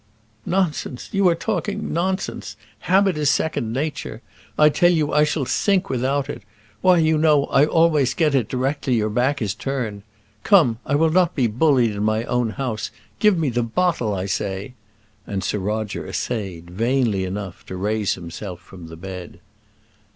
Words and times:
"Nonsense! 0.47 1.09
You 1.11 1.27
are 1.27 1.35
talking 1.35 1.93
nonsense; 1.93 2.57
habit 2.89 3.19
is 3.19 3.29
second 3.29 3.71
nature. 3.71 4.23
I 4.57 4.69
tell 4.69 4.89
you 4.91 5.13
I 5.13 5.23
shall 5.23 5.45
sink 5.45 5.91
without 5.91 6.27
it. 6.27 6.41
Why, 6.81 6.97
you 6.97 7.19
know 7.19 7.45
I 7.45 7.65
always 7.67 8.15
get 8.15 8.33
it 8.33 8.49
directly 8.49 8.95
your 8.95 9.11
back 9.11 9.43
is 9.43 9.53
turned. 9.53 10.01
Come, 10.41 10.79
I 10.87 10.95
will 10.95 11.11
not 11.11 11.35
be 11.35 11.45
bullied 11.45 11.91
in 11.91 12.01
my 12.03 12.23
own 12.23 12.49
house; 12.49 12.89
give 13.19 13.37
me 13.37 13.49
that 13.49 13.75
bottle, 13.75 14.15
I 14.15 14.25
say!" 14.25 14.73
and 15.27 15.43
Sir 15.43 15.59
Roger 15.59 16.07
essayed, 16.07 16.71
vainly 16.71 17.23
enough, 17.23 17.63
to 17.67 17.75
raise 17.75 18.15
himself 18.15 18.59
from 18.59 18.87
the 18.87 18.97
bed. 18.97 19.39